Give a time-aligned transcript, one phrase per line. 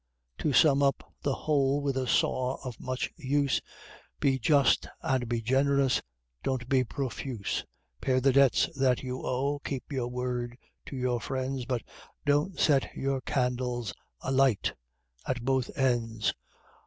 [0.41, 3.61] _To sum up the whole with a "saw" of much use,
[4.19, 6.01] Be just and be generous,
[6.41, 7.63] don't be profuse!
[8.01, 11.83] Pay the debts that you owe, keep your word to your friends, But
[12.25, 13.93] DON'T SET YOUR CANDLES
[14.23, 14.73] ALIGHT
[15.27, 16.33] AT BOTH ENDS!!